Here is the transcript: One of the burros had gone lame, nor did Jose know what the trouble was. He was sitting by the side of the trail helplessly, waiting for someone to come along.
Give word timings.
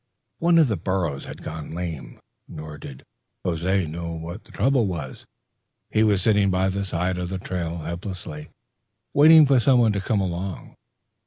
One 0.39 0.57
of 0.57 0.67
the 0.67 0.77
burros 0.77 1.25
had 1.25 1.43
gone 1.43 1.75
lame, 1.75 2.19
nor 2.47 2.79
did 2.79 3.03
Jose 3.45 3.85
know 3.85 4.15
what 4.15 4.45
the 4.45 4.51
trouble 4.51 4.87
was. 4.87 5.27
He 5.91 6.01
was 6.03 6.23
sitting 6.23 6.49
by 6.49 6.69
the 6.69 6.83
side 6.83 7.19
of 7.19 7.29
the 7.29 7.37
trail 7.37 7.77
helplessly, 7.77 8.49
waiting 9.13 9.45
for 9.45 9.59
someone 9.59 9.91
to 9.91 10.01
come 10.01 10.19
along. 10.19 10.73